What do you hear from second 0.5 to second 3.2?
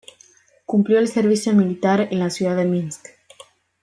Cumplió el servicio militar en la ciudad de Minsk.